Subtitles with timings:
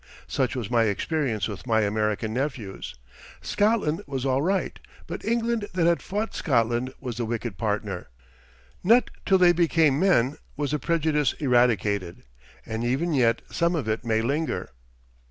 [0.25, 2.95] Such was my experience with my American nephews.
[3.39, 8.07] Scotland was all right, but England that had fought Scotland was the wicked partner.
[8.83, 12.23] Not till they became men was the prejudice eradicated,
[12.65, 14.71] and even yet some of it may linger.